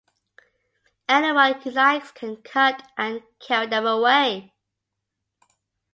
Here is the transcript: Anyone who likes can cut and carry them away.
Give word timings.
Anyone 1.07 1.61
who 1.61 1.69
likes 1.69 2.11
can 2.11 2.37
cut 2.37 2.87
and 2.97 3.21
carry 3.39 3.67
them 3.67 3.85
away. 3.85 4.51